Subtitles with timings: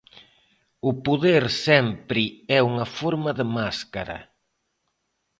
[0.89, 2.23] O poder sempre
[2.57, 4.19] é unha forma de máscara.